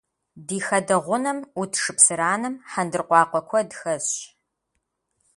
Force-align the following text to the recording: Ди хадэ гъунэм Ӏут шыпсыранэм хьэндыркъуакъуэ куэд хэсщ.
Ди 0.47 0.57
хадэ 0.67 0.97
гъунэм 1.05 1.39
Ӏут 1.55 1.73
шыпсыранэм 1.81 2.55
хьэндыркъуакъуэ 2.71 3.41
куэд 3.49 3.69
хэсщ. 3.79 4.15